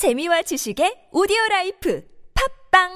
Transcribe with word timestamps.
재미와 0.00 0.40
지식의 0.40 1.12
오디오 1.12 1.36
라이프 1.50 2.00
팝빵 2.72 2.88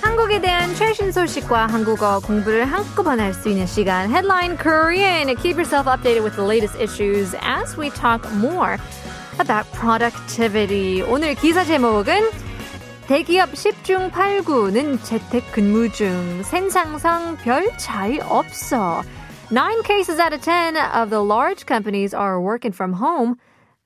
한국에 0.00 0.40
대한 0.40 0.74
최신 0.74 1.12
소식과 1.12 1.66
한국어 1.66 2.20
공부를 2.20 2.64
한꺼번에 2.64 3.24
할 3.24 3.34
수 3.34 3.50
있는 3.50 3.66
시간 3.66 4.08
Headline 4.08 4.56
Korean. 4.56 5.36
Keep 5.36 5.58
yourself 5.58 5.84
updated 5.86 6.24
with 6.24 6.36
the 6.36 6.46
latest 6.48 6.80
issues 6.80 7.36
as 7.42 7.76
we 7.76 7.90
talk 7.90 8.24
more 8.32 8.78
about 9.38 9.70
productivity. 9.72 11.02
오늘 11.02 11.34
기사 11.34 11.64
제목은 11.64 12.30
대기업 13.07 13.51
10중 13.51 14.11
8구는 14.11 15.03
재택근무 15.03 15.91
중 15.91 16.43
생산성 16.43 17.37
별 17.37 17.77
차이 17.77 18.19
없어. 18.19 19.01
Nine 19.49 19.81
cases 19.83 20.19
out 20.19 20.33
of 20.33 20.41
ten 20.41 20.75
of 20.75 21.09
the 21.09 21.23
large 21.23 21.65
companies 21.65 22.13
are 22.13 22.41
working 22.41 22.73
from 22.73 22.93
home. 22.93 23.37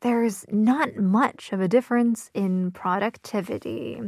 There's 0.01 0.43
not 0.51 0.97
much 0.97 1.53
of 1.53 1.61
a 1.61 1.67
difference 1.67 2.31
in 2.33 2.71
productivity. 2.71 3.99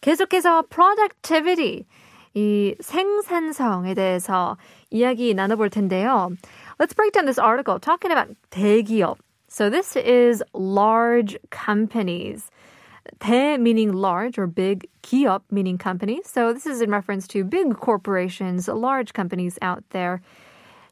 계속해서 0.00 0.68
productivity, 0.70 1.86
이 2.34 2.76
생산성에 2.80 3.94
대해서 3.94 4.56
이야기 4.90 5.34
나눠볼 5.34 5.70
텐데요. 5.70 6.30
Let's 6.78 6.94
break 6.94 7.12
down 7.12 7.26
this 7.26 7.38
article 7.38 7.80
talking 7.80 8.12
about 8.12 8.28
대기업. 8.50 9.18
So 9.48 9.68
this 9.68 9.96
is 9.96 10.42
large 10.54 11.36
companies. 11.50 12.48
대 13.20 13.58
meaning 13.58 13.92
large 13.92 14.38
or 14.38 14.46
big, 14.46 14.88
기업 15.02 15.42
meaning 15.50 15.78
company. 15.78 16.20
So 16.24 16.52
this 16.52 16.66
is 16.66 16.80
in 16.80 16.90
reference 16.90 17.26
to 17.28 17.44
big 17.44 17.76
corporations, 17.76 18.68
large 18.68 19.12
companies 19.12 19.58
out 19.62 19.84
there. 19.90 20.20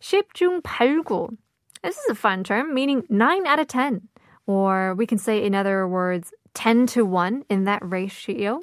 10중 0.01 0.63
8구. 0.63 1.37
This 1.83 1.97
is 1.97 2.11
a 2.11 2.15
fun 2.15 2.45
term 2.45 2.75
meaning 2.75 3.05
9 3.09 3.47
out 3.47 3.59
of 3.59 3.69
10. 3.69 4.09
Or 4.47 4.95
we 4.97 5.07
can 5.07 5.19
say 5.19 5.45
in 5.45 5.55
other 5.55 5.87
words 5.87 6.33
10 6.55 6.87
to 6.89 7.05
1 7.05 7.45
in 7.49 7.65
that 7.65 7.81
ratio. 7.85 8.61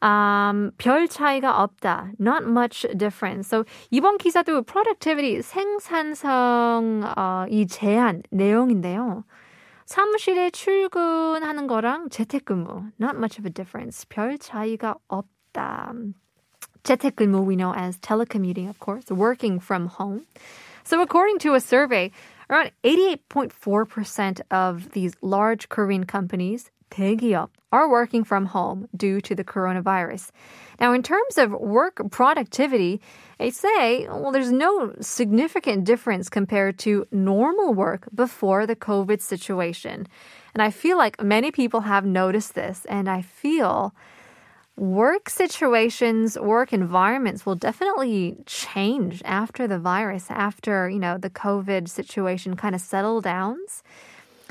Um, 0.00 0.72
별 0.78 1.06
차이가 1.06 1.62
없다. 1.62 2.12
Not 2.18 2.44
much 2.44 2.86
difference. 2.96 3.46
So 3.48 3.64
이번 3.92 4.18
기사도 4.18 4.66
productivity 4.66 5.40
생산성 5.42 7.02
어, 7.16 7.46
이 7.48 7.66
제한 7.66 8.22
내용인데요. 8.32 9.24
사무실에 9.86 10.50
출근하는 10.50 11.66
거랑 11.66 12.08
재택근무 12.10 12.92
not 13.00 13.16
much 13.16 13.38
of 13.38 13.46
a 13.46 13.52
difference. 13.52 14.06
별 14.08 14.38
차이가 14.38 14.94
없다. 15.08 15.92
재택근무 16.82 17.46
we 17.46 17.56
know 17.56 17.72
as 17.74 17.98
telecommuting, 17.98 18.68
of 18.68 18.78
course, 18.80 19.10
working 19.10 19.60
from 19.60 19.86
home. 19.86 20.26
So 20.84 21.00
according 21.00 21.38
to 21.40 21.54
a 21.54 21.60
survey, 21.60 22.10
around 22.50 22.72
88.4% 22.82 24.40
of 24.50 24.90
these 24.92 25.14
large 25.22 25.68
Korean 25.68 26.04
companies, 26.04 26.70
대기업, 26.90 27.48
are 27.72 27.88
working 27.88 28.22
from 28.22 28.46
home 28.46 28.86
due 28.94 29.20
to 29.22 29.34
the 29.34 29.44
coronavirus. 29.44 30.30
Now, 30.78 30.92
in 30.92 31.02
terms 31.02 31.38
of 31.38 31.52
work 31.52 32.00
productivity, 32.10 33.00
they 33.38 33.50
say, 33.50 34.06
well, 34.08 34.30
there's 34.30 34.52
no 34.52 34.94
significant 35.00 35.84
difference 35.84 36.28
compared 36.28 36.78
to 36.80 37.06
normal 37.10 37.72
work 37.72 38.08
before 38.14 38.66
the 38.66 38.76
COVID 38.76 39.22
situation. 39.22 40.06
And 40.54 40.62
I 40.62 40.70
feel 40.70 40.98
like 40.98 41.22
many 41.22 41.50
people 41.50 41.80
have 41.80 42.04
noticed 42.04 42.54
this, 42.54 42.84
and 42.90 43.08
I 43.08 43.22
feel 43.22 43.94
work 44.76 45.30
situations, 45.30 46.38
work 46.38 46.72
environments 46.72 47.46
will 47.46 47.54
definitely 47.54 48.36
change 48.46 49.22
after 49.24 49.66
the 49.66 49.78
virus, 49.78 50.26
after, 50.30 50.90
you 50.90 50.98
know, 50.98 51.16
the 51.16 51.30
COVID 51.30 51.88
situation 51.88 52.56
kind 52.56 52.74
of 52.74 52.80
settle 52.80 53.20
downs. 53.20 53.82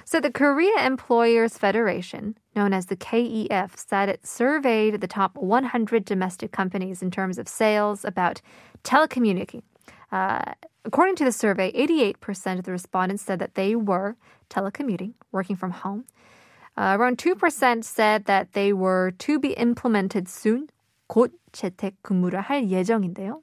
So 0.06 0.20
the 0.20 0.32
Korea 0.32 0.86
Employers 0.86 1.58
Federation, 1.58 2.38
known 2.56 2.74
as 2.74 2.88
the 2.88 2.98
KEF, 2.98 3.78
said 3.78 4.10
it 4.10 4.28
surveyed 4.28 5.00
the 5.00 5.08
top 5.08 5.38
100 5.38 6.04
domestic 6.04 6.52
companies 6.52 7.02
in 7.02 7.12
terms 7.12 7.38
of 7.38 7.48
sales 7.48 8.04
about 8.04 8.42
telecommunicating. 8.84 9.62
Uh, 10.12 10.54
according 10.84 11.16
to 11.16 11.24
the 11.24 11.32
survey, 11.32 11.72
88% 11.72 12.60
of 12.60 12.66
the 12.66 12.72
respondents 12.72 13.24
said 13.24 13.40
that 13.40 13.56
they 13.56 13.76
were 13.76 14.18
telecommuting, 14.50 15.14
working 15.32 15.56
from 15.56 15.72
home. 15.72 16.06
Uh, 16.76 16.98
around 17.00 17.18
2% 17.18 17.84
said 17.84 18.26
that 18.26 18.54
they 18.54 18.74
were 18.74 19.12
to 19.20 19.40
be 19.40 19.54
implemented 19.54 20.28
soon. 20.28 20.68
곧 21.08 21.32
재택 21.52 21.96
근무를 22.02 22.42
할 22.42 22.70
예정인데요. 22.70 23.42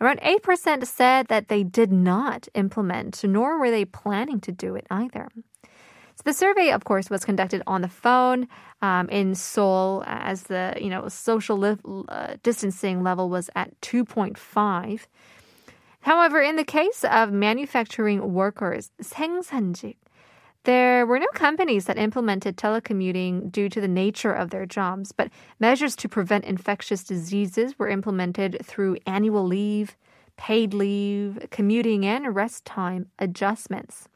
Around 0.00 0.20
8% 0.20 0.86
said 0.86 1.28
that 1.28 1.48
they 1.48 1.62
did 1.62 1.92
not 1.92 2.48
implement, 2.54 3.22
nor 3.24 3.58
were 3.58 3.70
they 3.70 3.84
planning 3.84 4.40
to 4.40 4.52
do 4.52 4.74
it 4.74 4.86
either. 4.90 5.28
So 6.16 6.22
the 6.24 6.32
survey, 6.32 6.70
of 6.70 6.84
course, 6.84 7.08
was 7.08 7.24
conducted 7.24 7.62
on 7.66 7.80
the 7.80 7.88
phone 7.88 8.46
um, 8.82 9.08
in 9.08 9.34
Seoul 9.34 10.02
as 10.06 10.44
the 10.44 10.76
you 10.80 10.90
know 10.90 11.08
social 11.08 11.56
li- 11.56 11.78
uh, 12.08 12.34
distancing 12.42 13.02
level 13.02 13.28
was 13.28 13.48
at 13.56 13.78
2.5. 13.80 15.06
However, 16.00 16.40
in 16.40 16.56
the 16.56 16.64
case 16.64 17.04
of 17.04 17.32
manufacturing 17.32 18.32
workers, 18.32 18.90
생산직, 19.02 19.96
there 20.64 21.06
were 21.06 21.18
no 21.18 21.26
companies 21.32 21.86
that 21.86 21.98
implemented 21.98 22.56
telecommuting 22.56 23.50
due 23.50 23.70
to 23.70 23.80
the 23.80 23.88
nature 23.88 24.32
of 24.32 24.50
their 24.50 24.66
jobs, 24.66 25.12
but 25.12 25.30
measures 25.58 25.96
to 25.96 26.08
prevent 26.08 26.44
infectious 26.44 27.02
diseases 27.02 27.78
were 27.78 27.88
implemented 27.88 28.58
through 28.62 28.98
annual 29.06 29.44
leave, 29.44 29.96
paid 30.36 30.74
leave, 30.74 31.46
commuting, 31.50 32.04
and 32.04 32.34
rest 32.34 32.66
time 32.66 33.06
adjustments. 33.18 34.08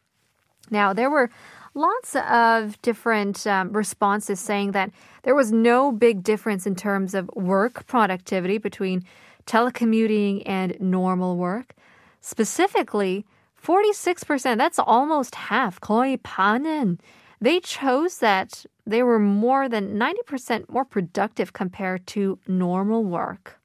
Now, 0.71 0.93
there 0.93 1.11
were 1.11 1.31
lots 1.75 2.17
of 2.17 2.81
different 2.83 3.47
um, 3.47 3.73
responses 3.73 4.41
saying 4.41 4.73
that 4.73 4.91
there 5.23 5.35
was 5.35 5.53
no 5.53 5.93
big 5.93 6.23
difference 6.23 6.67
in 6.67 6.75
terms 6.75 7.15
of 7.15 7.29
work 7.35 7.87
productivity 7.87 8.59
between 8.59 9.05
telecommuting 9.47 10.43
and 10.47 10.77
normal 10.81 11.37
work. 11.37 11.75
Specifically, 12.21 13.27
46%, 13.63 14.59
that's 14.59 14.79
almost 14.79 15.35
half, 15.35 15.81
거의 15.81 16.19
반은, 16.19 16.99
they 17.41 17.61
chose 17.61 18.19
that 18.19 18.65
they 18.87 19.03
were 19.03 19.19
more 19.19 19.69
than 19.69 19.99
90% 19.99 20.69
more 20.69 20.85
productive 20.85 21.53
compared 21.53 22.07
to 22.09 22.39
normal 22.47 23.05
work. 23.05 23.59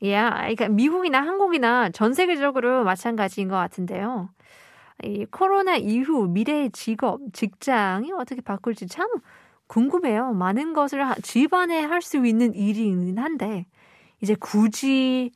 Yeah, 0.00 0.48
그러니까 0.48 0.68
미국이나 0.68 1.22
한국이나 1.22 1.90
전 1.92 2.12
세계적으로 2.12 2.82
마찬가지인 2.82 3.48
것 3.48 3.54
같은데요. 3.54 4.30
이 5.03 5.25
코로나 5.25 5.75
이후 5.77 6.27
미래의 6.27 6.71
직업, 6.71 7.21
직장이 7.33 8.11
어떻게 8.13 8.41
바꿀지 8.41 8.87
참 8.87 9.07
궁금해요. 9.67 10.33
많은 10.33 10.73
것을 10.73 11.03
집안에 11.23 11.81
할 11.81 12.01
수 12.01 12.25
있는 12.25 12.53
일이긴 12.55 13.17
한데, 13.19 13.65
이제 14.21 14.35
굳이, 14.35 15.31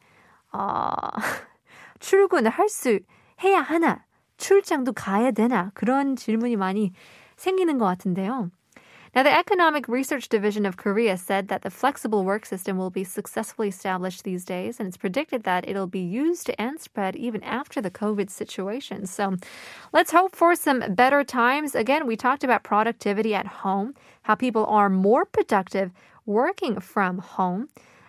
어, 0.53 0.89
출근을 1.99 2.51
할 2.51 2.69
수, 2.69 2.99
해야 3.43 3.61
하나? 3.61 4.05
출장도 4.37 4.93
가야 4.93 5.31
되나? 5.31 5.71
그런 5.73 6.15
질문이 6.15 6.55
많이 6.55 6.93
생기는 7.37 7.77
것 7.77 7.85
같은데요. 7.85 8.49
Now, 9.13 9.23
the 9.23 9.37
Economic 9.37 9.89
Research 9.89 10.29
Division 10.29 10.65
of 10.65 10.77
Korea 10.77 11.17
said 11.17 11.49
that 11.49 11.63
the 11.63 11.69
flexible 11.69 12.23
work 12.23 12.45
system 12.45 12.77
will 12.77 12.89
be 12.89 13.03
successfully 13.03 13.67
established 13.67 14.23
these 14.23 14.45
days, 14.45 14.79
and 14.79 14.87
it's 14.87 14.95
predicted 14.95 15.43
that 15.43 15.67
it'll 15.67 15.85
be 15.85 15.99
used 15.99 16.49
and 16.57 16.79
spread 16.79 17.17
even 17.17 17.43
after 17.43 17.81
the 17.81 17.91
COVID 17.91 18.29
situation. 18.29 19.05
So 19.05 19.35
let's 19.91 20.13
hope 20.13 20.33
for 20.33 20.55
some 20.55 20.95
better 20.95 21.25
times. 21.25 21.75
Again, 21.75 22.07
we 22.07 22.15
talked 22.15 22.45
about 22.45 22.63
productivity 22.63 23.35
at 23.35 23.47
home, 23.47 23.95
how 24.21 24.35
people 24.35 24.65
are 24.67 24.89
more 24.89 25.25
productive 25.25 25.91
working 26.25 26.79
from 26.79 27.17
home. 27.17 27.67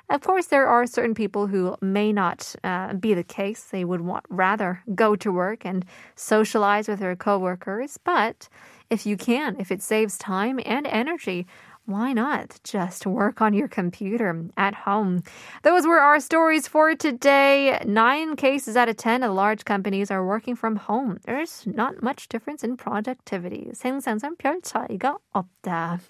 Of 0.08 0.20
course, 0.20 0.46
there 0.46 0.66
are 0.66 0.86
certain 0.86 1.14
people 1.14 1.46
who 1.46 1.74
may 1.80 2.12
not 2.12 2.54
uh, 2.62 2.92
be 2.92 3.14
the 3.14 3.24
case. 3.24 3.64
They 3.64 3.84
would 3.84 4.02
want 4.02 4.26
rather 4.28 4.82
go 4.94 5.16
to 5.16 5.32
work 5.32 5.64
and 5.64 5.84
socialize 6.14 6.86
with 6.86 6.98
their 7.00 7.16
coworkers. 7.16 7.98
But 8.04 8.48
if 8.92 9.06
you 9.06 9.16
can, 9.16 9.56
if 9.58 9.72
it 9.72 9.80
saves 9.80 10.18
time 10.18 10.60
and 10.66 10.86
energy, 10.86 11.46
why 11.86 12.12
not 12.12 12.60
just 12.62 13.06
work 13.06 13.40
on 13.40 13.54
your 13.54 13.66
computer 13.66 14.44
at 14.56 14.74
home? 14.74 15.22
Those 15.62 15.86
were 15.86 15.98
our 15.98 16.20
stories 16.20 16.68
for 16.68 16.94
today. 16.94 17.80
Nine 17.86 18.36
cases 18.36 18.76
out 18.76 18.90
of 18.90 18.98
10 18.98 19.22
of 19.22 19.32
large 19.32 19.64
companies 19.64 20.10
are 20.10 20.24
working 20.24 20.54
from 20.54 20.76
home. 20.76 21.18
There's 21.24 21.64
not 21.66 22.02
much 22.02 22.28
difference 22.28 22.62
in 22.62 22.76
productivity. 22.76 23.70
생산성 23.72 24.36
별 24.36 24.60
차이가 24.60 25.16
없다. 25.34 26.00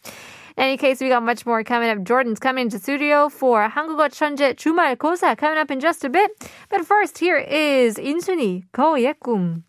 In 0.58 0.64
any 0.64 0.76
case, 0.76 1.00
we 1.00 1.08
got 1.08 1.23
much 1.23 1.46
more 1.46 1.62
coming 1.64 1.88
up. 1.88 2.02
Jordan's 2.02 2.40
coming 2.40 2.69
to 2.69 2.79
studio 2.79 3.31
for 3.31 3.70
한국어 3.70 4.08
천재 4.11 4.55
주말고사 4.55 5.38
coming 5.38 5.56
up 5.56 5.70
in 5.70 5.81
just 5.81 6.05
a 6.05 6.11
bit. 6.11 6.31
But 6.69 6.84
first, 6.84 7.19
here 7.19 7.38
is 7.38 7.96
인순이 7.96 8.64
거위의 8.73 9.14
꿈. 9.23 9.62